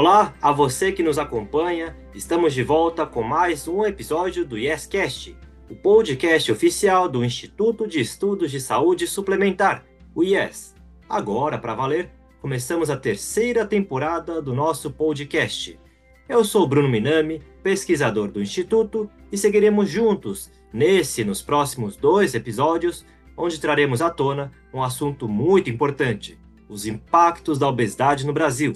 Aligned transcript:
Olá 0.00 0.34
a 0.40 0.50
você 0.50 0.92
que 0.92 1.02
nos 1.02 1.18
acompanha. 1.18 1.94
Estamos 2.14 2.54
de 2.54 2.62
volta 2.62 3.04
com 3.04 3.22
mais 3.22 3.68
um 3.68 3.84
episódio 3.84 4.46
do 4.46 4.56
YesCast, 4.56 5.36
o 5.68 5.76
podcast 5.76 6.50
oficial 6.50 7.06
do 7.06 7.22
Instituto 7.22 7.86
de 7.86 8.00
Estudos 8.00 8.50
de 8.50 8.62
Saúde 8.62 9.06
Suplementar, 9.06 9.84
o 10.14 10.24
IES. 10.24 10.74
Agora, 11.06 11.58
para 11.58 11.74
valer, 11.74 12.10
começamos 12.40 12.88
a 12.88 12.96
terceira 12.96 13.66
temporada 13.66 14.40
do 14.40 14.54
nosso 14.54 14.90
podcast. 14.90 15.78
Eu 16.26 16.46
sou 16.46 16.66
Bruno 16.66 16.88
Minami, 16.88 17.42
pesquisador 17.62 18.30
do 18.30 18.40
Instituto, 18.40 19.06
e 19.30 19.36
seguiremos 19.36 19.90
juntos 19.90 20.50
nesse 20.72 21.20
e 21.20 21.24
nos 21.26 21.42
próximos 21.42 21.94
dois 21.94 22.34
episódios, 22.34 23.04
onde 23.36 23.60
traremos 23.60 24.00
à 24.00 24.08
tona 24.08 24.50
um 24.72 24.82
assunto 24.82 25.28
muito 25.28 25.68
importante: 25.68 26.40
os 26.70 26.86
impactos 26.86 27.58
da 27.58 27.68
obesidade 27.68 28.24
no 28.24 28.32
Brasil. 28.32 28.72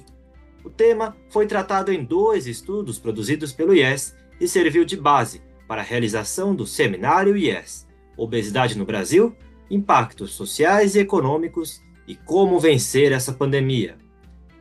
O 0.65 0.71
tema 0.71 1.17
foi 1.29 1.47
tratado 1.47 1.93
em 1.93 2.03
dois 2.03 2.47
estudos 2.47 2.99
produzidos 2.99 3.53
pelo 3.53 3.75
IES 3.75 4.17
e 4.41 4.49
serviu 4.49 4.85
de 4.85 4.97
base 4.97 5.43
para 5.69 5.83
a 5.83 5.85
realização 5.85 6.55
do 6.55 6.67
seminário 6.67 7.37
IES 7.37 7.87
Obesidade 8.17 8.79
no 8.79 8.85
Brasil, 8.85 9.35
Impactos 9.71 10.33
Sociais 10.33 10.95
e 10.95 11.01
Econômicos 11.01 11.83
e 12.07 12.15
Como 12.15 12.59
Vencer 12.61 13.13
essa 13.13 13.33
Pandemia. 13.33 13.97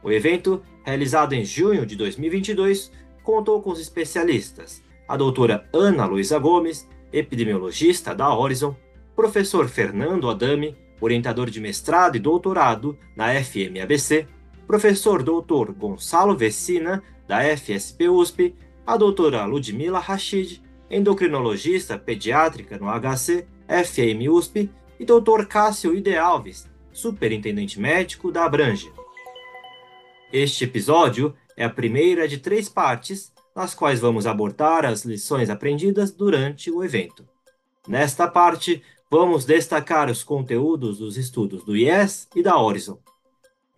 O 0.02 0.12
evento, 0.12 0.62
realizado 0.84 1.34
em 1.34 1.46
junho 1.46 1.86
de 1.86 1.96
2022, 1.96 2.92
contou 3.22 3.62
com 3.62 3.72
os 3.72 3.80
especialistas, 3.80 4.82
a 5.08 5.16
doutora 5.16 5.68
Ana 5.74 6.06
Luísa 6.06 6.40
Gomes, 6.40 6.88
epidemiologista 7.12 8.14
da 8.16 8.34
Horizon, 8.36 8.76
professor 9.16 9.70
Fernando 9.70 10.30
Adami, 10.30 10.76
orientador 11.00 11.50
de 11.50 11.62
mestrado 11.62 12.16
e 12.16 12.20
doutorado 12.20 12.98
na 13.16 13.34
FMABC, 13.36 14.28
professor 14.68 15.24
doutor 15.24 15.72
Gonçalo 15.74 16.36
Vecina, 16.36 17.04
da 17.28 17.42
FSP 17.56 18.10
USP, 18.10 18.56
a 18.86 18.98
doutora 18.98 19.46
Ludmila 19.46 20.00
Rachid, 20.00 20.62
endocrinologista 20.90 21.98
pediátrica 21.98 22.78
no 22.78 22.88
HC, 22.88 23.48
FM 23.68 24.30
USP, 24.30 24.70
e 25.00 25.06
doutor 25.06 25.48
Cássio 25.48 25.96
Ide 25.96 26.16
Alves, 26.16 26.70
superintendente 26.92 27.80
médico 27.80 28.32
da 28.32 28.46
Abrange. 28.46 28.92
Este 30.32 30.64
episódio 30.64 31.36
é 31.58 31.66
a 31.66 31.70
primeira 31.70 32.28
de 32.28 32.38
três 32.38 32.70
partes, 32.70 33.32
nas 33.56 33.76
quais 33.76 34.00
vamos 34.00 34.26
abordar 34.26 34.86
as 34.86 35.04
lições 35.04 35.50
aprendidas 35.50 36.12
durante 36.12 36.72
o 36.72 36.84
evento. 36.84 37.28
Nesta 37.88 38.28
parte, 38.28 38.82
vamos 39.12 39.46
destacar 39.46 40.10
os 40.10 40.24
conteúdos 40.24 40.98
dos 40.98 41.18
estudos 41.18 41.64
do 41.64 41.76
IES 41.76 42.28
e 42.36 42.42
da 42.42 42.58
Horizon. 42.58 42.98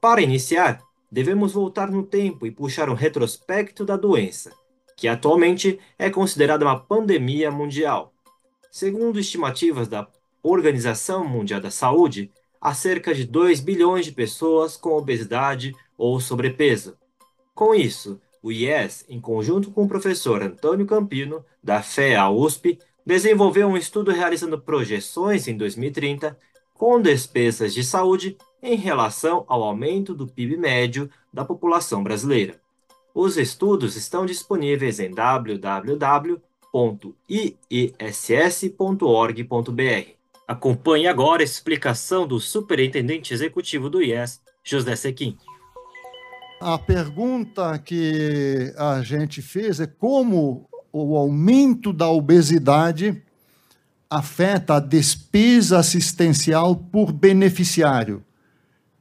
Para 0.06 0.22
iniciar, 0.22 0.84
devemos 1.12 1.54
voltar 1.54 1.90
no 1.90 2.04
tempo 2.04 2.46
e 2.46 2.52
puxar 2.52 2.92
um 2.92 2.94
retrospecto 2.94 3.84
da 3.84 3.98
doença, 3.98 4.52
que 4.96 5.08
atualmente 5.08 5.80
é 5.98 6.12
considerada 6.12 6.64
uma 6.64 6.80
pandemia 6.80 7.50
mundial. 7.50 8.14
Segundo 8.70 9.20
estimativas 9.20 9.88
da 9.88 10.08
Organização 10.44 11.28
Mundial 11.28 11.60
da 11.60 11.72
Saúde, 11.72 12.32
há 12.62 12.72
cerca 12.72 13.16
de 13.16 13.26
2 13.26 13.62
bilhões 13.62 14.06
de 14.06 14.12
pessoas 14.12 14.78
com 14.78 14.92
obesidade 14.92 15.74
ou 15.98 16.20
sobrepeso. 16.20 16.96
Com 17.56 17.74
isso, 17.74 18.22
o 18.44 18.52
IES, 18.52 19.06
em 19.10 19.20
conjunto 19.20 19.72
com 19.72 19.86
o 19.86 19.90
professor 19.90 20.44
Antônio 20.44 20.86
Campino, 20.86 21.44
da 21.64 21.82
FEA 21.82 22.30
USP, 22.30 22.78
desenvolveu 23.04 23.68
um 23.68 23.76
estudo 23.76 24.12
realizando 24.12 24.62
projeções 24.62 25.48
em 25.48 25.58
2030 25.58 26.38
com 26.76 27.02
despesas 27.02 27.74
de 27.74 27.84
saúde 27.84 28.38
em 28.66 28.76
relação 28.76 29.46
ao 29.48 29.64
aumento 29.64 30.16
do 30.16 30.26
PIB 30.26 30.58
médio 30.58 31.08
da 31.32 31.46
população 31.46 32.04
brasileira. 32.04 32.60
Os 33.14 33.38
estudos 33.38 33.96
estão 33.96 34.26
disponíveis 34.26 35.00
em 35.00 35.12
www.iess.org.br. 35.12 36.16
Acompanhe 40.48 41.08
agora 41.08 41.42
a 41.42 41.46
explicação 41.46 42.28
do 42.28 42.40
superintendente 42.40 43.34
executivo 43.34 43.90
do 43.90 44.02
IES, 44.02 44.42
José 44.64 44.96
Sequim. 44.96 45.38
A 46.60 46.78
pergunta 46.80 47.78
que 47.78 48.74
a 48.78 49.02
gente 49.02 49.42
fez 49.44 49.80
é 49.80 49.86
como 49.86 50.68
o 50.92 51.16
aumento 51.16 51.94
da 51.94 52.10
obesidade 52.10 53.22
afeta 54.10 54.76
a 54.76 54.80
despesa 54.80 55.78
assistencial 55.80 56.76
por 56.76 57.12
beneficiário 57.12 58.24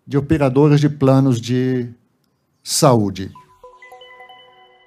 de 0.07 0.19
operadoras 0.19 0.81
de 0.81 0.89
planos 0.89 1.41
de 1.41 1.89
saúde. 2.63 3.31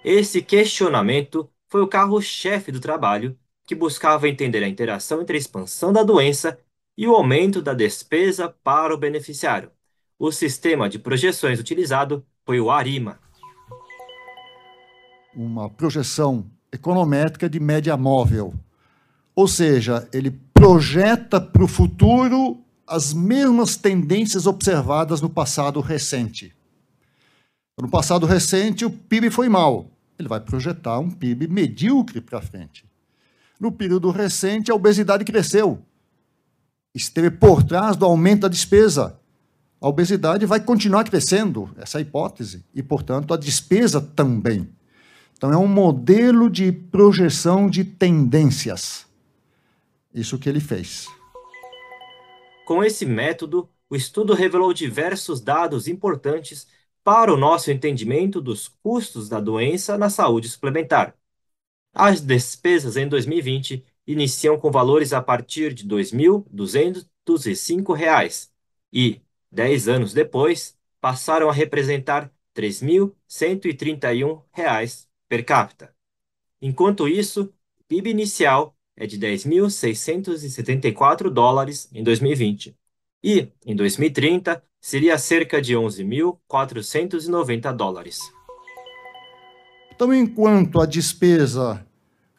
Esse 0.03 0.41
questionamento 0.41 1.49
foi 1.67 1.81
o 1.81 1.87
carro-chefe 1.87 2.71
do 2.71 2.79
trabalho, 2.79 3.37
que 3.65 3.75
buscava 3.75 4.29
entender 4.29 4.63
a 4.63 4.67
interação 4.67 5.21
entre 5.21 5.35
a 5.35 5.39
expansão 5.39 5.91
da 5.91 6.01
doença 6.01 6.57
e 6.97 7.05
o 7.07 7.13
aumento 7.13 7.61
da 7.61 7.73
despesa 7.73 8.53
para 8.63 8.93
o 8.93 8.97
beneficiário. 8.97 9.69
O 10.17 10.31
sistema 10.31 10.89
de 10.89 10.97
projeções 10.97 11.59
utilizado 11.59 12.25
foi 12.45 12.59
o 12.59 12.71
ARIMA. 12.71 13.19
Uma 15.35 15.69
projeção 15.69 16.49
econométrica 16.71 17.49
de 17.49 17.59
média 17.59 17.95
móvel. 17.95 18.53
Ou 19.35 19.47
seja, 19.47 20.07
ele 20.11 20.31
projeta 20.53 21.39
para 21.39 21.63
o 21.63 21.67
futuro 21.67 22.57
as 22.87 23.13
mesmas 23.13 23.75
tendências 23.75 24.47
observadas 24.47 25.21
no 25.21 25.29
passado 25.29 25.81
recente. 25.81 26.55
No 27.79 27.89
passado 27.89 28.25
recente, 28.25 28.85
o 28.85 28.89
PIB 28.89 29.29
foi 29.29 29.49
mal. 29.49 29.91
Ele 30.17 30.27
vai 30.27 30.39
projetar 30.39 30.97
um 30.99 31.11
PIB 31.11 31.47
medíocre 31.47 32.21
para 32.21 32.41
frente. 32.41 32.85
No 33.59 33.71
período 33.71 34.09
recente, 34.09 34.71
a 34.71 34.75
obesidade 34.75 35.25
cresceu. 35.25 35.83
Esteve 36.95 37.29
por 37.29 37.61
trás 37.61 37.95
do 37.95 38.05
aumento 38.05 38.41
da 38.41 38.47
despesa. 38.47 39.19
A 39.79 39.87
obesidade 39.87 40.45
vai 40.45 40.59
continuar 40.59 41.03
crescendo, 41.03 41.69
essa 41.77 41.97
é 41.97 41.99
a 41.99 42.01
hipótese, 42.01 42.65
e, 42.73 42.81
portanto, 42.81 43.31
a 43.33 43.37
despesa 43.37 44.01
também. 44.01 44.67
Então, 45.37 45.53
é 45.53 45.57
um 45.57 45.67
modelo 45.67 46.49
de 46.49 46.71
projeção 46.71 47.69
de 47.69 47.83
tendências. 47.83 49.05
Isso 50.11 50.39
que 50.39 50.49
ele 50.49 50.59
fez. 50.59 51.07
Com 52.67 52.83
esse 52.83 53.05
método, 53.05 53.69
o 53.89 53.95
estudo 53.95 54.33
revelou 54.33 54.73
diversos 54.73 55.39
dados 55.39 55.87
importantes 55.87 56.67
para 57.01 57.33
o 57.33 57.37
nosso 57.37 57.71
entendimento 57.71 58.41
dos 58.41 58.67
custos 58.67 59.29
da 59.29 59.39
doença 59.39 59.97
na 59.97 60.09
saúde 60.09 60.49
suplementar. 60.49 61.15
As 61.93 62.19
despesas 62.19 62.97
em 62.97 63.07
2020 63.07 63.85
iniciam 64.05 64.59
com 64.59 64.69
valores 64.69 65.13
a 65.13 65.21
partir 65.21 65.73
de 65.73 65.83
R$ 65.83 65.89
2.205 65.91 68.49
e, 68.91 69.21
dez 69.49 69.87
anos 69.87 70.11
depois, 70.11 70.77
passaram 70.99 71.49
a 71.49 71.53
representar 71.53 72.23
R$ 72.53 72.53
3.131 72.53 75.07
per 75.29 75.45
capita. 75.45 75.95
Enquanto 76.61 77.07
isso, 77.07 77.43
o 77.79 77.83
PIB 77.85 78.09
inicial 78.09 78.76
é 78.97 79.05
de 79.05 79.19
10.674 79.19 81.29
dólares 81.29 81.87
em 81.93 82.03
2020 82.03 82.75
e, 83.23 83.47
em 83.65 83.75
2030, 83.75 84.63
seria 84.81 85.17
cerca 85.17 85.61
de 85.61 85.75
11.490 85.75 87.73
dólares. 87.75 88.19
Então, 89.93 90.13
enquanto 90.13 90.81
a 90.81 90.85
despesa 90.85 91.85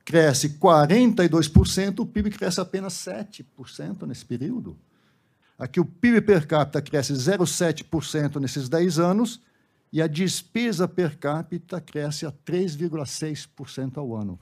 cresce 0.04 0.58
42%, 0.58 2.00
o 2.00 2.06
PIB 2.06 2.30
cresce 2.30 2.60
apenas 2.60 2.94
7% 2.94 4.06
nesse 4.06 4.24
período. 4.24 4.78
Aqui 5.58 5.80
o 5.80 5.84
PIB 5.84 6.22
per 6.22 6.46
capita 6.46 6.80
cresce 6.80 7.12
0,7% 7.12 8.40
nesses 8.40 8.68
10 8.68 8.98
anos 8.98 9.40
e 9.92 10.00
a 10.00 10.06
despesa 10.06 10.86
per 10.86 11.18
capita 11.18 11.80
cresce 11.80 12.24
a 12.24 12.32
3,6% 12.32 13.98
ao 13.98 14.14
ano. 14.14 14.38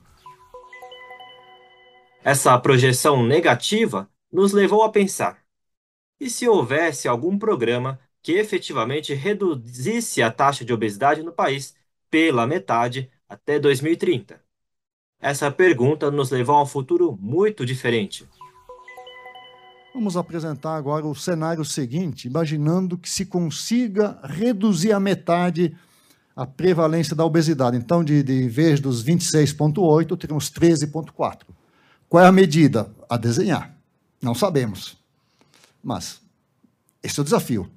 Essa 2.27 2.59
projeção 2.59 3.25
negativa 3.25 4.09
nos 4.29 4.51
levou 4.51 4.83
a 4.83 4.89
pensar: 4.89 5.37
e 6.19 6.29
se 6.29 6.45
houvesse 6.45 7.07
algum 7.07 7.39
programa 7.39 7.97
que 8.21 8.33
efetivamente 8.33 9.13
reduzisse 9.13 10.21
a 10.21 10.29
taxa 10.29 10.65
de 10.65 10.73
obesidade 10.73 11.23
no 11.23 11.31
país 11.31 11.73
pela 12.11 12.45
metade 12.45 13.09
até 13.29 13.57
2030? 13.57 14.41
Essa 15.21 15.49
pergunta 15.49 16.11
nos 16.11 16.29
levou 16.29 16.57
a 16.57 16.63
um 16.63 16.65
futuro 16.65 17.17
muito 17.17 17.65
diferente. 17.65 18.27
Vamos 19.93 20.17
apresentar 20.17 20.75
agora 20.75 21.07
o 21.07 21.15
cenário 21.15 21.63
seguinte, 21.63 22.27
imaginando 22.27 22.97
que 22.97 23.09
se 23.09 23.25
consiga 23.25 24.19
reduzir 24.21 24.91
a 24.91 24.99
metade 24.99 25.77
a 26.35 26.45
prevalência 26.45 27.15
da 27.15 27.23
obesidade. 27.23 27.77
Então, 27.77 28.03
de, 28.03 28.21
de 28.21 28.49
vez 28.49 28.81
dos 28.81 29.01
26,8, 29.01 30.17
teremos 30.17 30.51
13,4. 30.51 31.56
Qual 32.09 32.23
é 32.23 32.27
a 32.27 32.31
medida? 32.31 32.89
A 33.09 33.17
desenhar. 33.17 33.75
Não 34.21 34.33
sabemos. 34.33 34.97
Mas 35.83 36.21
esse 37.03 37.19
é 37.19 37.21
o 37.21 37.23
desafio. 37.23 37.69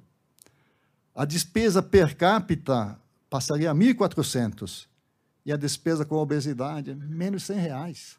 A 1.13 1.25
despesa 1.25 1.81
per 1.81 2.15
capita 2.15 2.97
passaria 3.29 3.71
a 3.71 3.75
1.400. 3.75 4.87
E 5.45 5.51
a 5.51 5.57
despesa 5.57 6.05
com 6.05 6.15
obesidade, 6.15 6.93
menos 6.93 7.43
100 7.43 7.57
reais. 7.57 8.17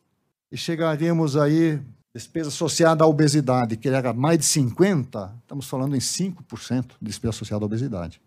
E 0.51 0.57
chegaríamos 0.57 1.37
aí, 1.37 1.81
despesa 2.13 2.49
associada 2.49 3.05
à 3.05 3.07
obesidade, 3.07 3.77
que 3.77 3.89
era 3.89 4.13
mais 4.13 4.39
de 4.39 4.45
50, 4.45 5.35
estamos 5.41 5.69
falando 5.69 5.95
em 5.95 6.01
5% 6.01 6.93
de 7.01 7.07
despesa 7.07 7.31
associada 7.31 7.65
à 7.65 7.67
obesidade. 7.67 8.21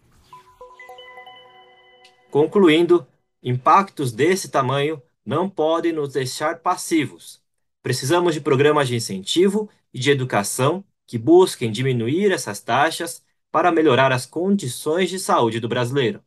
Concluindo, 2.31 3.05
impactos 3.43 4.11
desse 4.11 4.49
tamanho 4.49 5.01
não 5.25 5.49
podem 5.49 5.91
nos 5.91 6.13
deixar 6.13 6.59
passivos. 6.59 7.44
Precisamos 7.85 8.33
de 8.33 8.41
programas 8.41 8.87
de 8.87 8.95
incentivo 8.95 9.69
e 9.93 9.99
de 9.99 10.09
educação 10.09 10.83
que 11.05 11.19
busquem 11.19 11.71
diminuir 11.71 12.31
essas 12.31 12.59
taxas 12.59 13.23
para 13.51 13.71
melhorar 13.71 14.11
as 14.11 14.25
condições 14.25 15.07
de 15.07 15.19
saúde 15.19 15.59
do 15.59 15.69
brasileiro. 15.69 16.19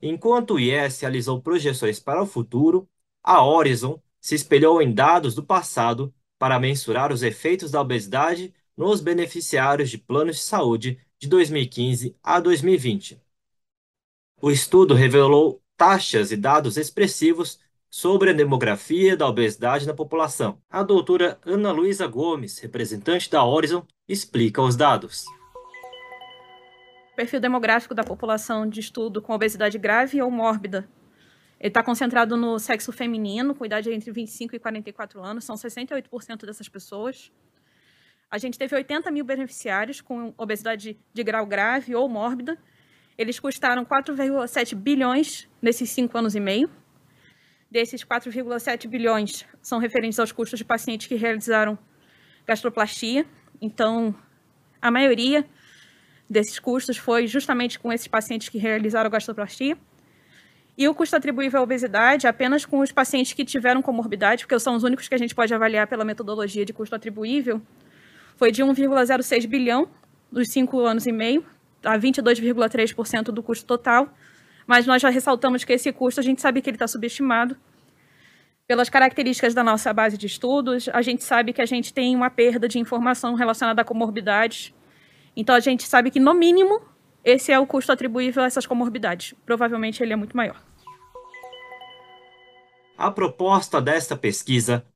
Enquanto 0.00 0.54
o 0.54 0.58
IES 0.58 0.98
realizou 0.98 1.40
projeções 1.40 2.00
para 2.00 2.20
o 2.20 2.26
futuro, 2.26 2.88
a 3.22 3.44
Horizon 3.44 4.02
se 4.20 4.34
espelhou 4.34 4.82
em 4.82 4.92
dados 4.92 5.36
do 5.36 5.44
passado 5.44 6.12
para 6.36 6.58
mensurar 6.58 7.12
os 7.12 7.22
efeitos 7.22 7.70
da 7.70 7.80
obesidade 7.80 8.52
nos 8.76 9.00
beneficiários 9.00 9.88
de 9.88 9.98
planos 9.98 10.34
de 10.34 10.42
saúde 10.42 10.98
de 11.16 11.28
2015 11.28 12.16
a 12.20 12.40
2020. 12.40 13.22
O 14.40 14.50
estudo 14.50 14.94
revelou 14.94 15.62
taxas 15.76 16.32
e 16.32 16.36
dados 16.36 16.76
expressivos 16.76 17.60
sobre 17.92 18.30
a 18.30 18.32
demografia 18.32 19.14
da 19.14 19.28
obesidade 19.28 19.86
na 19.86 19.92
população. 19.92 20.58
A 20.70 20.82
doutora 20.82 21.38
Ana 21.44 21.70
Luísa 21.70 22.06
Gomes, 22.06 22.58
representante 22.58 23.30
da 23.30 23.44
Horizon, 23.44 23.86
explica 24.08 24.62
os 24.62 24.74
dados. 24.74 25.26
O 27.12 27.16
perfil 27.16 27.38
demográfico 27.38 27.94
da 27.94 28.02
população 28.02 28.66
de 28.66 28.80
estudo 28.80 29.20
com 29.20 29.34
obesidade 29.34 29.76
grave 29.76 30.22
ou 30.22 30.30
mórbida. 30.30 30.88
Ele 31.60 31.68
está 31.68 31.82
concentrado 31.82 32.34
no 32.34 32.58
sexo 32.58 32.90
feminino, 32.92 33.54
com 33.54 33.66
idade 33.66 33.92
entre 33.92 34.10
25 34.10 34.56
e 34.56 34.58
44 34.58 35.22
anos, 35.22 35.44
são 35.44 35.54
68% 35.54 36.46
dessas 36.46 36.70
pessoas. 36.70 37.30
A 38.30 38.38
gente 38.38 38.58
teve 38.58 38.74
80 38.74 39.10
mil 39.10 39.24
beneficiários 39.26 40.00
com 40.00 40.32
obesidade 40.38 40.98
de 41.12 41.22
grau 41.22 41.44
grave 41.44 41.94
ou 41.94 42.08
mórbida, 42.08 42.58
eles 43.18 43.38
custaram 43.38 43.84
4,7 43.84 44.74
bilhões 44.74 45.46
nesses 45.60 45.90
cinco 45.90 46.16
anos 46.16 46.34
e 46.34 46.40
meio. 46.40 46.70
Desses 47.72 48.04
4,7 48.04 48.86
bilhões 48.86 49.46
são 49.62 49.78
referentes 49.78 50.18
aos 50.18 50.30
custos 50.30 50.58
de 50.58 50.64
pacientes 50.64 51.06
que 51.06 51.14
realizaram 51.14 51.78
gastroplastia. 52.46 53.24
Então, 53.62 54.14
a 54.82 54.90
maioria 54.90 55.42
desses 56.28 56.58
custos 56.58 56.98
foi 56.98 57.26
justamente 57.26 57.78
com 57.78 57.90
esses 57.90 58.06
pacientes 58.06 58.50
que 58.50 58.58
realizaram 58.58 59.08
gastroplastia. 59.08 59.78
E 60.76 60.86
o 60.86 60.94
custo 60.94 61.16
atribuível 61.16 61.60
à 61.60 61.62
obesidade 61.62 62.26
apenas 62.26 62.66
com 62.66 62.80
os 62.80 62.92
pacientes 62.92 63.32
que 63.32 63.42
tiveram 63.42 63.80
comorbidade, 63.80 64.44
porque 64.44 64.58
são 64.60 64.76
os 64.76 64.82
únicos 64.82 65.08
que 65.08 65.14
a 65.14 65.18
gente 65.18 65.34
pode 65.34 65.54
avaliar 65.54 65.86
pela 65.86 66.04
metodologia 66.04 66.66
de 66.66 66.74
custo 66.74 66.94
atribuível, 66.94 67.62
foi 68.36 68.52
de 68.52 68.62
1,06 68.62 69.46
bilhão 69.46 69.88
dos 70.30 70.50
cinco 70.50 70.80
anos 70.80 71.06
e 71.06 71.12
meio, 71.12 71.42
a 71.82 71.98
22,3% 71.98 73.32
do 73.32 73.42
custo 73.42 73.64
total, 73.64 74.12
mas 74.66 74.86
nós 74.86 75.00
já 75.02 75.08
ressaltamos 75.08 75.64
que 75.64 75.72
esse 75.72 75.92
custo 75.92 76.20
a 76.20 76.22
gente 76.22 76.40
sabe 76.40 76.60
que 76.62 76.70
ele 76.70 76.76
está 76.76 76.86
subestimado. 76.86 77.56
Pelas 78.66 78.88
características 78.88 79.54
da 79.54 79.62
nossa 79.62 79.92
base 79.92 80.16
de 80.16 80.26
estudos, 80.26 80.88
a 80.88 81.02
gente 81.02 81.24
sabe 81.24 81.52
que 81.52 81.60
a 81.60 81.66
gente 81.66 81.92
tem 81.92 82.14
uma 82.14 82.30
perda 82.30 82.68
de 82.68 82.78
informação 82.78 83.34
relacionada 83.34 83.82
a 83.82 83.84
comorbidades. 83.84 84.72
Então 85.36 85.54
a 85.54 85.60
gente 85.60 85.82
sabe 85.84 86.10
que, 86.10 86.20
no 86.20 86.32
mínimo, 86.32 86.80
esse 87.24 87.52
é 87.52 87.58
o 87.58 87.66
custo 87.66 87.92
atribuível 87.92 88.42
a 88.42 88.46
essas 88.46 88.66
comorbidades. 88.66 89.34
Provavelmente 89.44 90.02
ele 90.02 90.12
é 90.12 90.16
muito 90.16 90.36
maior. 90.36 90.62
A 92.96 93.10
proposta 93.10 93.80
desta 93.80 94.16
pesquisa 94.16 94.86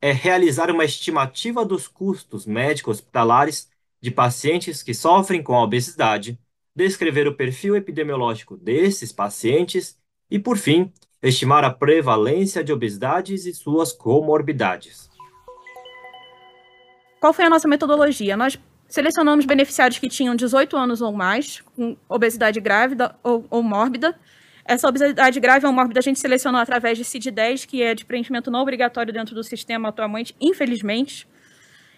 é 0.00 0.12
realizar 0.12 0.70
uma 0.70 0.84
estimativa 0.84 1.64
dos 1.64 1.88
custos 1.88 2.46
médicos 2.46 2.98
hospitalares 2.98 3.68
de 4.00 4.10
pacientes 4.10 4.82
que 4.82 4.94
sofrem 4.94 5.42
com 5.42 5.54
a 5.54 5.62
obesidade, 5.62 6.38
descrever 6.76 7.26
o 7.26 7.34
perfil 7.34 7.74
epidemiológico 7.74 8.54
desses 8.54 9.10
pacientes 9.10 9.96
e, 10.30 10.38
por 10.38 10.58
fim, 10.58 10.92
estimar 11.22 11.64
a 11.64 11.70
prevalência 11.70 12.62
de 12.62 12.70
obesidades 12.70 13.46
e 13.46 13.54
suas 13.54 13.92
comorbidades. 13.92 15.08
Qual 17.18 17.32
foi 17.32 17.46
a 17.46 17.50
nossa 17.50 17.66
metodologia? 17.66 18.36
Nós 18.36 18.60
selecionamos 18.86 19.46
beneficiários 19.46 19.98
que 19.98 20.08
tinham 20.08 20.36
18 20.36 20.76
anos 20.76 21.00
ou 21.00 21.10
mais, 21.12 21.62
com 21.74 21.96
obesidade 22.06 22.60
grávida 22.60 23.16
ou, 23.22 23.46
ou 23.48 23.62
mórbida. 23.62 24.14
Essa 24.62 24.86
obesidade 24.86 25.40
grave 25.40 25.66
ou 25.66 25.72
mórbida 25.72 26.00
a 26.00 26.02
gente 26.02 26.20
selecionou 26.20 26.60
através 26.60 26.98
de 26.98 27.04
CID-10, 27.04 27.66
que 27.66 27.82
é 27.82 27.94
de 27.94 28.04
preenchimento 28.04 28.50
não 28.50 28.60
obrigatório 28.60 29.12
dentro 29.12 29.34
do 29.34 29.42
sistema 29.42 29.88
atualmente, 29.88 30.36
infelizmente. 30.38 31.26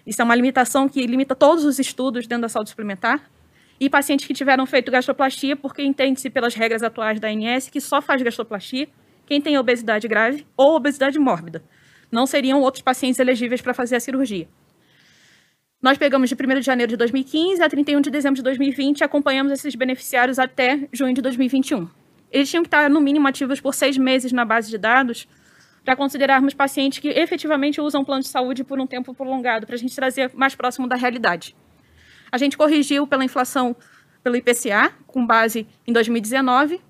Isso 0.07 0.23
é 0.23 0.25
uma 0.25 0.35
limitação 0.35 0.89
que 0.89 1.05
limita 1.05 1.35
todos 1.35 1.65
os 1.65 1.79
estudos 1.79 2.27
dentro 2.27 2.43
da 2.43 2.49
saúde 2.49 2.71
suplementar. 2.71 3.29
E 3.81 3.89
pacientes 3.89 4.27
que 4.27 4.35
tiveram 4.35 4.67
feito 4.67 4.91
gastroplastia, 4.91 5.55
porque 5.55 5.83
entende-se 5.83 6.29
pelas 6.31 6.55
regras 6.55 6.83
atuais 6.83 7.21
da 7.21 7.29
ANS 7.29 7.69
que 7.69 7.81
só 7.81 8.03
faz 8.03 8.21
gastroplastia 8.23 8.89
quem 9.25 9.41
tem 9.41 9.59
obesidade 9.59 10.09
grave 10.09 10.47
ou 10.57 10.75
obesidade 10.75 11.19
mórbida. 11.19 11.63
Não 12.11 12.27
seriam 12.27 12.61
outros 12.63 12.83
pacientes 12.83 13.21
elegíveis 13.21 13.61
para 13.61 13.75
fazer 13.75 13.97
a 13.97 14.01
cirurgia. 14.01 14.49
Nós 15.81 15.97
pegamos 15.97 16.29
de 16.29 16.35
1 16.35 16.55
de 16.59 16.63
janeiro 16.63 16.91
de 16.91 16.97
2015 16.97 17.63
a 17.63 17.69
31 17.69 18.01
de 18.01 18.11
dezembro 18.11 18.37
de 18.37 18.43
2020 18.43 18.99
e 18.99 19.05
acompanhamos 19.05 19.53
esses 19.53 19.75
beneficiários 19.77 20.39
até 20.39 20.89
junho 20.93 21.15
de 21.15 21.23
2021. 21.23 21.89
Eles 22.33 22.51
tinham 22.51 22.63
que 22.63 22.67
estar, 22.67 22.91
no 22.91 23.01
mínimo, 23.01 23.29
ativos 23.29 23.61
por 23.61 23.75
seis 23.75 23.97
meses 23.97 24.33
na 24.33 24.45
base 24.45 24.71
de 24.71 24.77
dados 24.77 25.29
para 25.85 25.95
considerarmos 25.95 26.53
pacientes 26.53 26.99
que 26.99 27.09
efetivamente 27.09 27.81
usam 27.81 28.05
plano 28.05 28.23
de 28.23 28.29
saúde 28.29 28.65
por 28.65 28.81
um 28.81 28.87
tempo 28.87 29.15
prolongado, 29.15 29.67
para 29.67 29.77
a 29.77 29.79
gente 29.79 29.95
trazer 29.95 30.31
mais 30.35 30.55
próximo 30.55 30.89
da 30.89 30.97
realidade. 30.97 31.55
A 32.31 32.39
gente 32.39 32.57
corrigiu 32.57 33.07
pela 33.07 33.25
inflação 33.25 33.75
pelo 34.23 34.37
IPCA, 34.37 34.93
com 35.07 35.27
base 35.27 35.67
em 35.87 35.93
2019, 35.93 36.81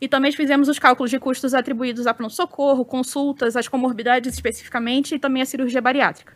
e 0.00 0.08
também 0.08 0.32
fizemos 0.32 0.68
os 0.68 0.78
cálculos 0.78 1.10
de 1.10 1.18
custos 1.18 1.52
atribuídos 1.52 2.06
a 2.06 2.14
pronto-socorro, 2.14 2.84
consultas, 2.84 3.56
as 3.56 3.68
comorbidades 3.68 4.32
especificamente, 4.32 5.14
e 5.14 5.18
também 5.18 5.42
a 5.42 5.46
cirurgia 5.46 5.82
bariátrica. 5.82 6.34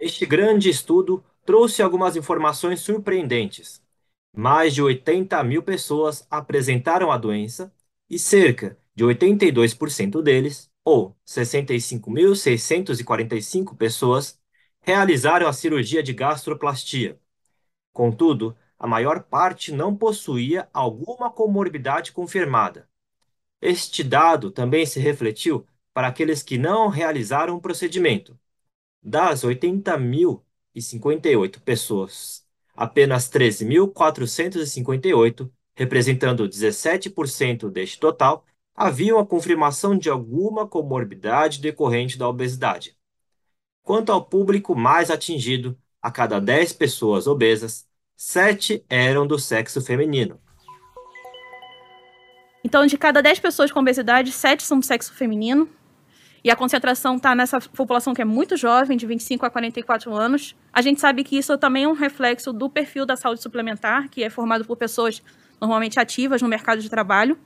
Este 0.00 0.24
grande 0.24 0.70
estudo 0.70 1.22
trouxe 1.44 1.82
algumas 1.82 2.14
informações 2.16 2.80
surpreendentes. 2.80 3.82
Mais 4.34 4.72
de 4.72 4.80
80 4.80 5.42
mil 5.42 5.62
pessoas 5.62 6.26
apresentaram 6.30 7.10
a 7.10 7.18
doença 7.18 7.70
e 8.08 8.18
cerca 8.18 8.78
de 8.94 9.04
82% 9.04 10.22
deles, 10.22 10.70
ou 10.84 11.16
65.645 11.26 13.76
pessoas, 13.76 14.39
realizaram 14.82 15.48
a 15.48 15.52
cirurgia 15.52 16.02
de 16.02 16.12
gastroplastia. 16.12 17.18
Contudo, 17.92 18.56
a 18.78 18.86
maior 18.86 19.24
parte 19.24 19.72
não 19.72 19.94
possuía 19.94 20.68
alguma 20.72 21.30
comorbidade 21.30 22.12
confirmada. 22.12 22.88
Este 23.60 24.02
dado 24.02 24.50
também 24.50 24.86
se 24.86 24.98
refletiu 24.98 25.66
para 25.92 26.08
aqueles 26.08 26.42
que 26.42 26.56
não 26.56 26.88
realizaram 26.88 27.56
o 27.56 27.60
procedimento. 27.60 28.38
Das 29.02 29.44
80.058 29.44 31.60
pessoas, 31.60 32.46
apenas 32.74 33.30
13.458, 33.30 35.50
representando 35.74 36.48
17% 36.48 37.70
deste 37.70 37.98
total, 37.98 38.44
havia 38.74 39.14
uma 39.14 39.26
confirmação 39.26 39.96
de 39.96 40.08
alguma 40.08 40.66
comorbidade 40.66 41.60
decorrente 41.60 42.18
da 42.18 42.28
obesidade. 42.28 42.96
Quanto 43.90 44.12
ao 44.12 44.24
público 44.24 44.72
mais 44.76 45.10
atingido, 45.10 45.76
a 46.00 46.12
cada 46.12 46.40
10 46.40 46.74
pessoas 46.74 47.26
obesas, 47.26 47.88
7 48.16 48.84
eram 48.88 49.26
do 49.26 49.36
sexo 49.36 49.80
feminino. 49.80 50.40
Então, 52.62 52.86
de 52.86 52.96
cada 52.96 53.20
10 53.20 53.40
pessoas 53.40 53.72
com 53.72 53.80
obesidade, 53.80 54.30
7 54.30 54.62
são 54.62 54.78
do 54.78 54.86
sexo 54.86 55.12
feminino. 55.12 55.68
E 56.44 56.52
a 56.52 56.54
concentração 56.54 57.16
está 57.16 57.34
nessa 57.34 57.60
população 57.60 58.14
que 58.14 58.22
é 58.22 58.24
muito 58.24 58.56
jovem, 58.56 58.96
de 58.96 59.04
25 59.06 59.44
a 59.44 59.50
44 59.50 60.14
anos. 60.14 60.54
A 60.72 60.80
gente 60.82 61.00
sabe 61.00 61.24
que 61.24 61.36
isso 61.36 61.58
também 61.58 61.82
é 61.82 61.88
um 61.88 61.92
reflexo 61.92 62.52
do 62.52 62.70
perfil 62.70 63.04
da 63.04 63.16
saúde 63.16 63.42
suplementar, 63.42 64.08
que 64.08 64.22
é 64.22 64.30
formado 64.30 64.64
por 64.64 64.76
pessoas 64.76 65.20
normalmente 65.60 65.98
ativas 65.98 66.40
no 66.40 66.46
mercado 66.46 66.80
de 66.80 66.88
trabalho. 66.88 67.36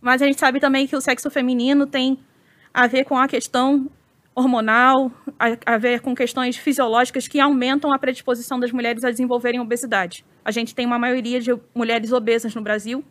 Mas 0.00 0.20
a 0.20 0.26
gente 0.26 0.40
sabe 0.40 0.58
também 0.58 0.88
que 0.88 0.96
o 0.96 1.00
sexo 1.00 1.30
feminino 1.30 1.86
tem 1.86 2.18
a 2.74 2.88
ver 2.88 3.04
com 3.04 3.16
a 3.16 3.28
questão 3.28 3.88
hormonal, 4.34 5.12
a, 5.38 5.74
a 5.74 5.78
ver 5.78 6.00
com 6.00 6.14
questões 6.14 6.56
fisiológicas 6.56 7.28
que 7.28 7.40
aumentam 7.40 7.92
a 7.92 7.98
predisposição 7.98 8.58
das 8.58 8.72
mulheres 8.72 9.04
a 9.04 9.10
desenvolverem 9.10 9.60
obesidade. 9.60 10.24
A 10.44 10.50
gente 10.50 10.74
tem 10.74 10.84
uma 10.86 10.98
maioria 10.98 11.40
de 11.40 11.50
mulheres 11.74 12.12
obesas 12.12 12.54
no 12.54 12.62
Brasil, 12.62 13.04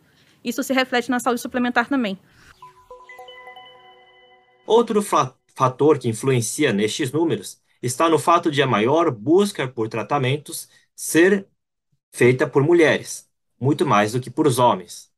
isso 0.44 0.62
se 0.62 0.74
reflete 0.74 1.10
na 1.10 1.18
saúde 1.18 1.40
suplementar 1.40 1.88
também. 1.88 2.18
Outro 4.66 5.02
fator 5.54 5.98
que 5.98 6.08
influencia 6.08 6.72
nestes 6.72 7.10
números 7.10 7.60
está 7.82 8.08
no 8.08 8.18
fato 8.18 8.50
de 8.50 8.62
a 8.62 8.66
maior 8.66 9.10
busca 9.10 9.68
por 9.68 9.88
tratamentos 9.88 10.68
ser 10.94 11.46
feita 12.12 12.46
por 12.46 12.62
mulheres. 12.62 13.28
muito 13.60 13.86
mais 13.86 14.12
do 14.12 14.20
que 14.20 14.30
por 14.30 14.46
homens. 14.58 15.10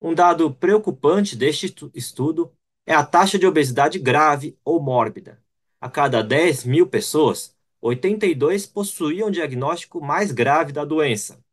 Um 0.00 0.14
dado 0.14 0.52
preocupante 0.54 1.34
deste 1.34 1.74
estudo 1.94 2.55
é 2.86 2.94
a 2.94 3.04
taxa 3.04 3.38
de 3.38 3.46
obesidade 3.46 3.98
grave 3.98 4.56
ou 4.64 4.80
mórbida. 4.80 5.42
A 5.80 5.90
cada 5.90 6.22
10 6.22 6.64
mil 6.64 6.86
pessoas, 6.86 7.54
82 7.80 8.66
possuíam 8.66 9.30
diagnóstico 9.30 10.00
mais 10.00 10.32
grave 10.32 10.72
da 10.72 10.84
doença. 10.84 11.44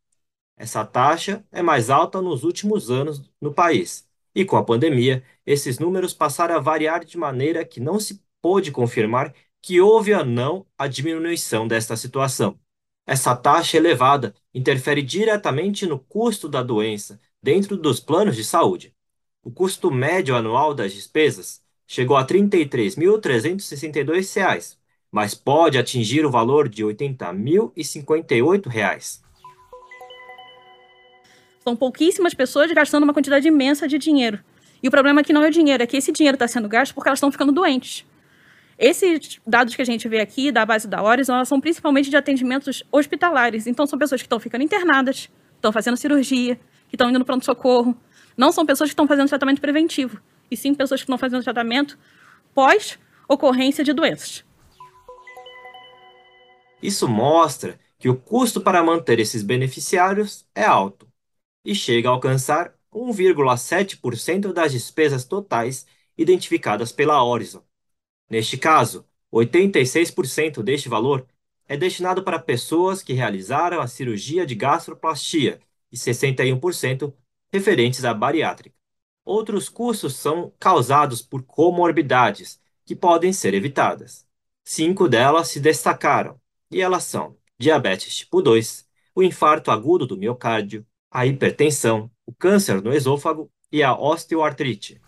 Essa 0.56 0.84
taxa 0.84 1.44
é 1.50 1.62
mais 1.62 1.90
alta 1.90 2.22
nos 2.22 2.44
últimos 2.44 2.90
anos 2.90 3.22
no 3.40 3.52
país, 3.52 4.08
e 4.34 4.44
com 4.44 4.56
a 4.56 4.64
pandemia, 4.64 5.24
esses 5.44 5.78
números 5.78 6.14
passaram 6.14 6.56
a 6.56 6.60
variar 6.60 7.04
de 7.04 7.18
maneira 7.18 7.64
que 7.64 7.80
não 7.80 7.98
se 7.98 8.22
pôde 8.40 8.70
confirmar 8.70 9.34
que 9.60 9.80
houve 9.80 10.14
ou 10.14 10.24
não 10.24 10.66
a 10.78 10.86
diminuição 10.86 11.66
desta 11.66 11.96
situação. 11.96 12.58
Essa 13.06 13.34
taxa 13.36 13.76
elevada 13.76 14.34
interfere 14.52 15.02
diretamente 15.02 15.86
no 15.86 15.98
custo 15.98 16.48
da 16.48 16.62
doença 16.62 17.20
dentro 17.42 17.76
dos 17.76 18.00
planos 18.00 18.36
de 18.36 18.44
saúde. 18.44 18.94
O 19.44 19.50
custo 19.50 19.90
médio 19.90 20.34
anual 20.34 20.72
das 20.72 20.94
despesas 20.94 21.60
chegou 21.86 22.16
a 22.16 22.22
R$ 22.22 22.28
33.362, 22.28 24.78
mas 25.12 25.34
pode 25.34 25.76
atingir 25.76 26.24
o 26.24 26.30
valor 26.30 26.66
de 26.66 26.82
R$ 26.82 26.94
80.058. 26.94 29.20
São 31.62 31.76
pouquíssimas 31.76 32.32
pessoas 32.32 32.72
gastando 32.72 33.04
uma 33.04 33.12
quantidade 33.12 33.46
imensa 33.46 33.86
de 33.86 33.98
dinheiro. 33.98 34.38
E 34.82 34.88
o 34.88 34.90
problema 34.90 35.20
aqui 35.20 35.34
não 35.34 35.42
é 35.42 35.48
o 35.48 35.50
dinheiro, 35.50 35.82
é 35.82 35.86
que 35.86 35.98
esse 35.98 36.10
dinheiro 36.10 36.36
está 36.36 36.48
sendo 36.48 36.66
gasto 36.66 36.94
porque 36.94 37.10
elas 37.10 37.18
estão 37.18 37.30
ficando 37.30 37.52
doentes. 37.52 38.06
Esses 38.78 39.42
dados 39.46 39.76
que 39.76 39.82
a 39.82 39.84
gente 39.84 40.08
vê 40.08 40.20
aqui, 40.20 40.50
da 40.50 40.64
base 40.64 40.88
da 40.88 41.02
Horizon, 41.02 41.34
elas 41.34 41.48
são 41.48 41.60
principalmente 41.60 42.08
de 42.08 42.16
atendimentos 42.16 42.82
hospitalares. 42.90 43.66
Então, 43.66 43.86
são 43.86 43.98
pessoas 43.98 44.22
que 44.22 44.26
estão 44.26 44.40
ficando 44.40 44.64
internadas, 44.64 45.28
estão 45.54 45.70
fazendo 45.70 45.98
cirurgia, 45.98 46.58
que 46.88 46.96
estão 46.96 47.10
indo 47.10 47.18
no 47.18 47.26
pronto-socorro. 47.26 47.94
Não 48.36 48.50
são 48.50 48.66
pessoas 48.66 48.90
que 48.90 48.92
estão 48.92 49.06
fazendo 49.06 49.28
tratamento 49.28 49.60
preventivo, 49.60 50.20
e 50.50 50.56
sim 50.56 50.74
pessoas 50.74 51.00
que 51.00 51.04
estão 51.04 51.18
fazendo 51.18 51.44
tratamento 51.44 51.98
pós-ocorrência 52.54 53.84
de 53.84 53.92
doenças. 53.92 54.44
Isso 56.82 57.08
mostra 57.08 57.78
que 57.98 58.08
o 58.08 58.16
custo 58.16 58.60
para 58.60 58.82
manter 58.82 59.18
esses 59.18 59.42
beneficiários 59.42 60.44
é 60.54 60.64
alto 60.64 61.08
e 61.64 61.74
chega 61.74 62.08
a 62.08 62.12
alcançar 62.12 62.74
1,7% 62.92 64.52
das 64.52 64.72
despesas 64.72 65.24
totais 65.24 65.86
identificadas 66.16 66.92
pela 66.92 67.22
Horizon. 67.24 67.62
Neste 68.28 68.58
caso, 68.58 69.06
86% 69.32 70.62
deste 70.62 70.88
valor 70.88 71.26
é 71.66 71.76
destinado 71.76 72.22
para 72.22 72.38
pessoas 72.38 73.02
que 73.02 73.12
realizaram 73.12 73.80
a 73.80 73.86
cirurgia 73.86 74.44
de 74.44 74.54
gastroplastia 74.54 75.60
e 75.90 75.96
61% 75.96 77.12
referentes 77.54 78.04
à 78.04 78.12
bariátrica. 78.12 78.74
Outros 79.24 79.68
custos 79.68 80.16
são 80.16 80.52
causados 80.58 81.22
por 81.22 81.44
comorbidades, 81.44 82.60
que 82.84 82.96
podem 82.96 83.32
ser 83.32 83.54
evitadas. 83.54 84.26
Cinco 84.64 85.08
delas 85.08 85.46
se 85.48 85.60
destacaram, 85.60 86.36
e 86.68 86.80
elas 86.80 87.04
são 87.04 87.36
diabetes 87.56 88.16
tipo 88.16 88.42
2, 88.42 88.84
o 89.14 89.22
infarto 89.22 89.70
agudo 89.70 90.04
do 90.04 90.16
miocárdio, 90.16 90.84
a 91.08 91.26
hipertensão, 91.26 92.10
o 92.26 92.34
câncer 92.34 92.82
no 92.82 92.92
esôfago 92.92 93.48
e 93.70 93.84
a 93.84 93.96
osteoartrite. 93.96 95.00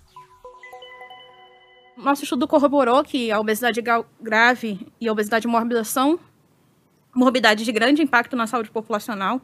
Nosso 1.96 2.22
estudo 2.22 2.46
corroborou 2.46 3.02
que 3.02 3.32
a 3.32 3.40
obesidade 3.40 3.82
grave 4.20 4.86
e 5.00 5.08
a 5.08 5.12
obesidade 5.12 5.48
mórbida 5.48 5.82
são 5.82 6.20
morbidades 7.12 7.66
de 7.66 7.72
grande 7.72 8.02
impacto 8.02 8.36
na 8.36 8.46
saúde 8.46 8.70
populacional. 8.70 9.40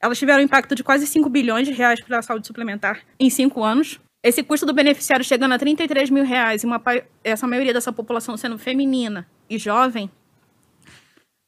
Elas 0.00 0.18
tiveram 0.18 0.40
um 0.40 0.44
impacto 0.44 0.74
de 0.74 0.84
quase 0.84 1.06
5 1.06 1.28
bilhões 1.28 1.66
de 1.66 1.72
reais 1.72 2.00
para 2.00 2.18
a 2.18 2.22
saúde 2.22 2.46
suplementar 2.46 3.00
em 3.18 3.30
cinco 3.30 3.62
anos. 3.64 3.98
Esse 4.22 4.42
custo 4.42 4.66
do 4.66 4.72
beneficiário 4.72 5.24
chegando 5.24 5.52
a 5.52 5.58
33 5.58 6.10
mil 6.10 6.24
reais 6.24 6.62
e 6.62 6.66
uma, 6.66 6.82
essa 7.22 7.46
maioria 7.46 7.72
dessa 7.72 7.92
população 7.92 8.36
sendo 8.36 8.58
feminina 8.58 9.26
e 9.48 9.58
jovem, 9.58 10.10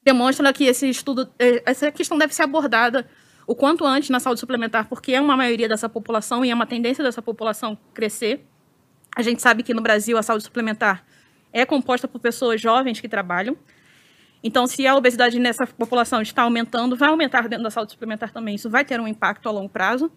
demonstra 0.02 0.52
que 0.52 0.64
esse 0.64 0.88
estudo, 0.88 1.28
eh, 1.38 1.62
essa 1.66 1.90
questão 1.90 2.16
deve 2.16 2.34
ser 2.34 2.42
abordada 2.42 3.08
o 3.46 3.54
quanto 3.54 3.84
antes 3.84 4.10
na 4.10 4.20
saúde 4.20 4.40
suplementar, 4.40 4.88
porque 4.88 5.12
é 5.12 5.20
uma 5.20 5.36
maioria 5.36 5.68
dessa 5.68 5.88
população 5.88 6.44
e 6.44 6.50
é 6.50 6.54
uma 6.54 6.66
tendência 6.66 7.02
dessa 7.02 7.20
população 7.20 7.76
crescer. 7.92 8.46
A 9.16 9.22
gente 9.22 9.42
sabe 9.42 9.62
que 9.62 9.74
no 9.74 9.82
Brasil 9.82 10.16
a 10.16 10.22
saúde 10.22 10.44
suplementar 10.44 11.04
é 11.52 11.64
composta 11.64 12.06
por 12.06 12.20
pessoas 12.20 12.60
jovens 12.60 13.00
que 13.00 13.08
trabalham. 13.08 13.56
Então, 14.42 14.66
se 14.66 14.86
a 14.86 14.94
obesidade 14.94 15.38
nessa 15.38 15.66
população 15.66 16.22
está 16.22 16.42
aumentando, 16.42 16.96
vai 16.96 17.08
aumentar 17.08 17.48
dentro 17.48 17.64
da 17.64 17.70
saúde 17.70 17.92
suplementar 17.92 18.32
também. 18.32 18.54
Isso 18.54 18.70
vai 18.70 18.84
ter 18.84 19.00
um 19.00 19.08
impacto 19.08 19.48
a 19.48 19.52
longo 19.52 19.68
prazo. 19.68 20.10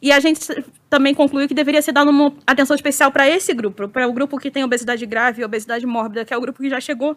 E 0.00 0.12
a 0.12 0.20
gente 0.20 0.40
também 0.88 1.14
concluiu 1.14 1.48
que 1.48 1.54
deveria 1.54 1.80
ser 1.80 1.92
dada 1.92 2.10
uma 2.10 2.32
atenção 2.46 2.74
especial 2.74 3.10
para 3.10 3.28
esse 3.28 3.52
grupo, 3.54 3.88
para 3.88 4.06
o 4.06 4.12
grupo 4.12 4.38
que 4.38 4.50
tem 4.50 4.64
obesidade 4.64 5.04
grave 5.06 5.42
e 5.42 5.44
obesidade 5.44 5.86
mórbida, 5.86 6.24
que 6.24 6.34
é 6.34 6.36
o 6.36 6.40
grupo 6.40 6.62
que 6.62 6.68
já 6.68 6.80
chegou 6.80 7.16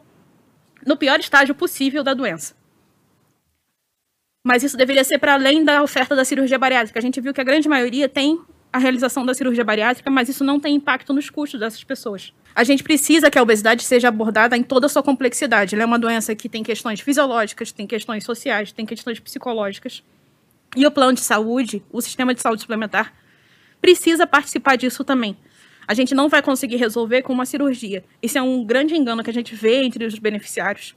no 0.86 0.96
pior 0.96 1.20
estágio 1.20 1.54
possível 1.54 2.04
da 2.04 2.14
doença. 2.14 2.56
Mas 4.46 4.64
isso 4.64 4.78
deveria 4.78 5.04
ser 5.04 5.20
para 5.20 5.34
além 5.34 5.64
da 5.64 5.84
oferta 5.84 6.16
da 6.16 6.24
cirurgia 6.24 6.58
bariátrica. 6.58 6.98
A 6.98 7.02
gente 7.02 7.20
viu 7.20 7.34
que 7.34 7.42
a 7.42 7.44
grande 7.44 7.68
maioria 7.68 8.08
tem 8.08 8.40
a 8.72 8.78
realização 8.78 9.26
da 9.26 9.34
cirurgia 9.34 9.64
bariátrica, 9.64 10.10
mas 10.10 10.30
isso 10.30 10.44
não 10.44 10.60
tem 10.60 10.76
impacto 10.76 11.14
nos 11.14 11.30
custos 11.30 11.60
dessas 11.60 11.84
pessoas. 11.84 12.34
A 12.56 12.64
gente 12.64 12.84
precisa 12.84 13.30
que 13.30 13.38
a 13.38 13.42
obesidade 13.42 13.84
seja 13.84 14.08
abordada 14.08 14.58
em 14.58 14.64
toda 14.64 14.88
a 14.88 14.90
sua 14.90 15.04
complexidade. 15.04 15.76
Ela 15.76 15.84
é 15.84 15.86
uma 15.86 16.00
doença 16.00 16.36
que 16.36 16.50
tem 16.50 16.64
questões 16.64 17.00
fisiológicas, 17.00 17.72
tem 17.72 17.88
questões 17.88 18.24
sociais, 18.24 18.72
tem 18.72 18.86
questões 18.86 19.20
psicológicas. 19.20 20.04
E 20.76 20.86
o 20.86 20.92
plano 20.92 21.14
de 21.14 21.22
saúde, 21.22 21.84
o 21.92 22.02
sistema 22.02 22.34
de 22.34 22.42
saúde 22.42 22.62
suplementar, 22.62 23.14
precisa 23.82 24.28
participar 24.28 24.76
disso 24.76 25.04
também. 25.04 25.38
A 25.88 25.94
gente 25.94 26.14
não 26.14 26.30
vai 26.30 26.42
conseguir 26.42 26.76
resolver 26.76 27.24
com 27.24 27.34
uma 27.34 27.46
cirurgia. 27.46 28.04
Isso 28.22 28.38
é 28.38 28.42
um 28.42 28.64
grande 28.64 28.96
engano 28.96 29.24
que 29.24 29.30
a 29.30 29.34
gente 29.34 29.56
vê 29.56 29.82
entre 29.82 30.06
os 30.06 30.20
beneficiários. 30.20 30.96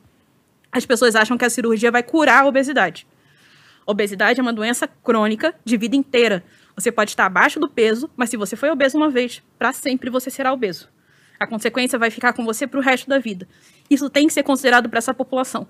As 0.71 0.85
pessoas 0.85 1.15
acham 1.15 1.39
que 1.39 1.45
a 1.45 1.51
cirurgia 1.51 1.91
vai 1.91 2.03
curar 2.03 2.43
a 2.43 2.47
obesidade. 2.47 3.07
Obesidade 3.87 4.39
é 4.39 4.43
uma 4.43 4.53
doença 4.53 4.87
crônica 4.87 5.55
de 5.65 5.77
vida 5.77 5.97
inteira. 5.97 6.45
Você 6.77 6.93
pode 6.93 7.11
estar 7.11 7.27
abaixo 7.27 7.59
do 7.59 7.69
peso, 7.69 8.11
mas 8.17 8.31
se 8.31 8.37
você 8.37 8.55
foi 8.55 8.71
obeso 8.71 8.97
uma 8.97 9.11
vez, 9.11 9.43
para 9.59 9.73
sempre 9.73 10.11
você 10.11 10.31
será 10.31 10.53
obeso. 10.53 10.92
A 11.43 11.47
consequência 11.49 11.99
vai 11.99 12.09
ficar 12.09 12.33
com 12.35 12.45
você 12.45 12.69
para 12.69 12.79
o 12.79 12.83
resto 12.83 13.09
da 13.09 13.19
vida. 13.19 13.49
Isso 13.91 14.09
tem 14.09 14.29
que 14.29 14.33
ser 14.33 14.45
considerado 14.45 14.89
para 14.89 14.99
essa 14.99 15.13
população. 15.13 15.67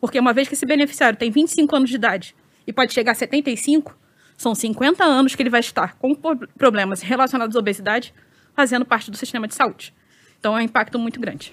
Porque 0.00 0.20
uma 0.20 0.32
vez 0.32 0.46
que 0.46 0.54
esse 0.54 0.64
beneficiário 0.64 1.18
tem 1.18 1.32
25 1.32 1.74
anos 1.74 1.90
de 1.90 1.96
idade 1.96 2.36
e 2.64 2.72
pode 2.72 2.92
chegar 2.92 3.10
a 3.10 3.14
75, 3.14 3.98
são 4.36 4.54
50 4.54 5.02
anos 5.02 5.34
que 5.34 5.42
ele 5.42 5.50
vai 5.50 5.58
estar 5.58 5.96
com 5.96 6.14
problemas 6.56 7.02
relacionados 7.02 7.56
à 7.56 7.58
obesidade 7.58 8.14
fazendo 8.54 8.84
parte 8.84 9.10
do 9.10 9.16
sistema 9.16 9.48
de 9.48 9.56
saúde. 9.56 9.92
Então 10.38 10.56
é 10.56 10.60
um 10.60 10.64
impacto 10.64 10.96
muito 10.96 11.18
grande. 11.18 11.52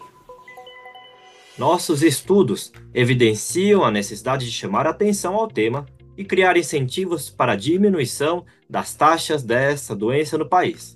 Nossos 1.58 2.04
estudos 2.04 2.72
evidenciam 2.94 3.84
a 3.84 3.90
necessidade 3.90 4.46
de 4.46 4.52
chamar 4.52 4.86
atenção 4.86 5.34
ao 5.34 5.48
tema 5.48 5.88
e 6.16 6.24
criar 6.24 6.58
incentivos 6.58 7.28
para 7.28 7.54
a 7.54 7.56
diminuição 7.56 8.46
das 8.70 8.94
taxas 8.94 9.42
dessa 9.42 9.96
doença 9.96 10.38
no 10.38 10.48
país. 10.48 10.96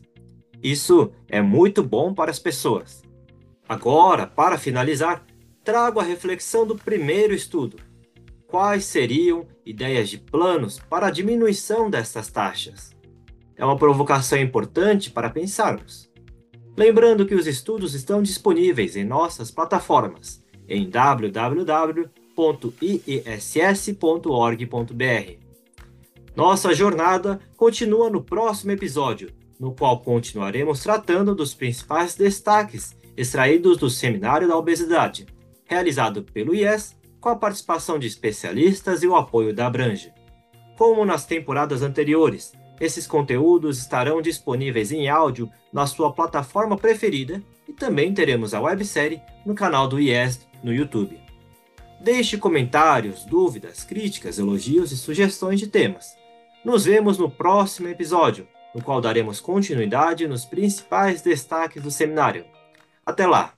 Isso 0.62 1.12
é 1.28 1.42
muito 1.42 1.84
bom 1.84 2.14
para 2.14 2.32
as 2.32 2.40
pessoas. 2.40 3.04
Agora, 3.68 4.26
para 4.26 4.58
finalizar, 4.58 5.26
trago 5.64 6.00
a 6.00 6.04
reflexão 6.04 6.66
do 6.66 6.76
primeiro 6.76 7.34
estudo. 7.34 7.78
Quais 8.48 8.86
seriam 8.86 9.46
ideias 9.66 10.10
de 10.10 10.18
planos 10.18 10.80
para 10.80 11.08
a 11.08 11.12
diminuição 11.12 11.90
dessas 11.90 12.30
taxas? 12.30 12.96
É 13.56 13.66
uma 13.66 13.78
provocação 13.78 14.40
importante 14.40 15.12
para 15.12 15.30
pensarmos. 15.30 16.10
Lembrando 16.78 17.26
que 17.26 17.36
os 17.36 17.48
estudos 17.48 17.94
estão 17.94 18.22
disponíveis 18.22 18.96
em 18.96 19.04
nossas 19.04 19.52
plataformas 19.52 20.44
em 20.70 20.90
www 20.90 22.10
www.iess.org.br. 22.38 23.38
Nossa 26.36 26.74
jornada 26.74 27.40
continua 27.56 28.12
no 28.12 28.22
próximo 28.24 28.72
episódio, 28.72 29.32
no 29.60 29.74
qual 29.74 30.00
continuaremos 30.02 30.82
tratando 30.82 31.34
dos 31.34 31.54
principais 31.54 32.16
destaques 32.16 32.96
extraídos 33.16 33.78
do 33.78 33.90
Seminário 33.90 34.48
da 34.48 34.58
Obesidade, 34.58 35.26
realizado 35.66 36.24
pelo 36.24 36.54
IES 36.54 36.96
com 37.20 37.30
a 37.30 37.36
participação 37.36 37.98
de 37.98 38.08
especialistas 38.08 39.02
e 39.02 39.08
o 39.08 39.16
apoio 39.16 39.54
da 39.54 39.66
Abrange. 39.66 40.14
Como 40.78 41.04
nas 41.04 41.26
temporadas 41.26 41.82
anteriores, 41.82 42.54
esses 42.80 43.08
conteúdos 43.08 43.80
estarão 43.80 44.22
disponíveis 44.22 44.92
em 44.92 45.10
áudio 45.10 45.50
na 45.74 45.88
sua 45.88 46.14
plataforma 46.14 46.78
preferida 46.78 47.42
e 47.68 47.74
também 47.74 48.14
teremos 48.14 48.54
a 48.54 48.62
websérie 48.62 49.22
no 49.46 49.56
canal 49.56 49.88
do 49.88 50.00
IES 50.00 50.48
no 50.64 50.72
YouTube. 50.72 51.20
Deixe 52.00 52.38
comentários, 52.38 53.26
dúvidas, 53.26 53.84
críticas, 53.84 54.38
elogios 54.38 54.92
e 54.92 54.98
sugestões 54.98 55.60
de 55.60 55.68
temas. 55.68 56.16
Nos 56.64 56.86
vemos 56.86 57.18
no 57.18 57.30
próximo 57.30 57.88
episódio, 57.88 58.48
no 58.74 58.82
qual 58.82 59.02
daremos 59.02 59.40
continuidade 59.40 60.28
nos 60.28 60.46
principais 60.46 61.22
destaques 61.22 61.82
do 61.82 61.92
seminário. 61.92 62.46
Até 63.06 63.26
lá! 63.26 63.57